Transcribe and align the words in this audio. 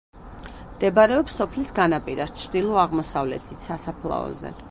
მდებარეობს 0.69 1.35
სოფლის 1.41 1.69
განაპირას, 1.81 2.33
ჩრდილო-აღმოსავლეთით, 2.43 3.67
სასაფლაოზე. 3.69 4.55